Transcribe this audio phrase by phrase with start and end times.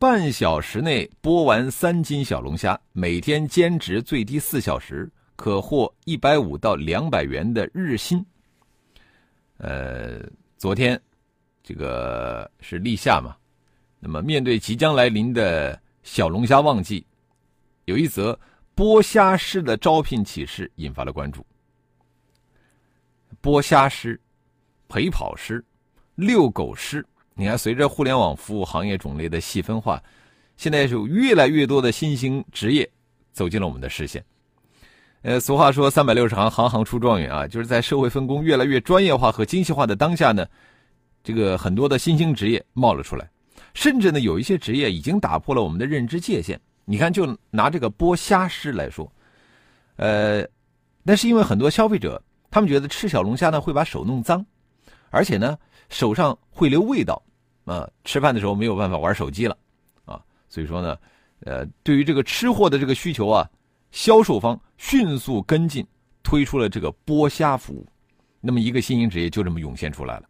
[0.00, 8.24] 半小时内剥完三斤小龙虾，每天兼职最低四小时，可获一百五到两百元的日薪。
[9.58, 10.22] 呃，
[10.56, 10.98] 昨天
[11.62, 13.36] 这个是立夏嘛，
[13.98, 17.06] 那么面对即将来临的小龙虾旺季，
[17.84, 18.40] 有一则
[18.74, 21.44] 剥虾师的招聘启事引发了关注。
[23.42, 24.18] 剥虾师、
[24.88, 25.62] 陪跑师、
[26.14, 27.04] 遛狗师。
[27.40, 29.98] 你看，随着互联网服务行业种类的细分化，
[30.58, 32.86] 现在有越来越多的新兴职业
[33.32, 34.22] 走进了我们的视线。
[35.22, 40.46] 呃，俗话说“三百六十行，行行出状元”啊，就是在社会分工越来越专业化和精细化的当下呢，
[41.24, 43.26] 这个很多的新兴职业冒了出来，
[43.72, 46.60] 甚至呢，有一些职业已经打破了我们的认知界限。
[46.84, 49.10] 你看，就拿这个剥虾师来说，
[49.96, 50.46] 呃，
[51.02, 54.44] 那是因为很多消费者他们觉得吃小龙虾呢会把手弄脏，
[55.08, 55.56] 而且呢
[55.88, 57.22] 手上会留味道。
[57.70, 59.56] 啊，吃饭的时候没有办法玩手机了，
[60.04, 60.98] 啊，所以说呢，
[61.44, 63.48] 呃，对于这个吃货的这个需求啊，
[63.92, 65.86] 销售方迅速跟进，
[66.24, 67.86] 推出了这个剥虾服务，
[68.40, 70.28] 那么一个新兴职业就这么涌现出来了。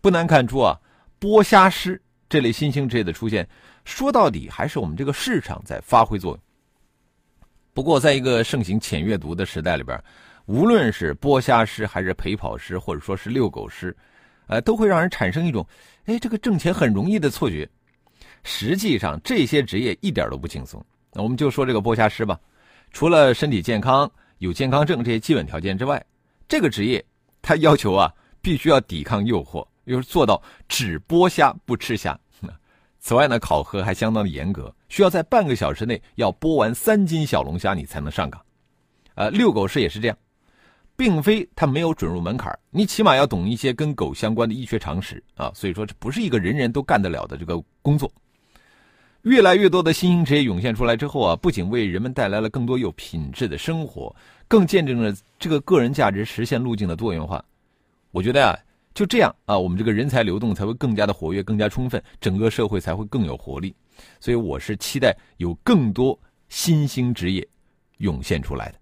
[0.00, 0.80] 不难看出啊，
[1.20, 3.46] 剥虾师这类新兴职业的出现，
[3.84, 6.40] 说到底还是我们这个市场在发挥作用。
[7.74, 10.02] 不过，在一个盛行浅阅读的时代里边，
[10.46, 13.94] 无论是剥虾师，还是陪跑师，或者说是遛狗师。
[14.50, 15.64] 呃，都会让人产生一种，
[16.06, 17.68] 哎，这个挣钱很容易的错觉。
[18.42, 20.84] 实际上，这些职业一点都不轻松。
[21.12, 22.38] 那我们就说这个剥虾师吧，
[22.90, 26.04] 除了身体健康、有健康证这些基本条件之外，
[26.48, 27.04] 这个职业
[27.40, 32.18] 他要求啊，必须要抵抗诱惑，又是做到只剥虾不吃虾。
[32.98, 38.44] 此外呢，考核还相当的严格，需要在半个小时内要剥完三斤小龙虾，你才能上岗。
[39.14, 40.16] 呃，遛狗师也是这样。
[41.00, 48.12] 并非他没有准入门槛你起码要懂一些跟狗相关的医学常识啊，所以说这不是一个人人都干得了的这个工作。
[49.22, 54.14] 越来越多的新兴职业涌现出来之后啊，不仅为人们带来了更多有品质的生活，
[54.46, 57.42] 更见证了这个个人价值实现路径的多元化。
[58.10, 58.54] 我觉得啊，
[58.92, 63.74] 就这样啊，我们这个人才流动才会更加的活跃、更加充分，整个社会才会更有活力。
[64.20, 66.18] 所以我是期待有更多
[66.50, 67.48] 新兴职业
[67.96, 68.79] 涌现出来的。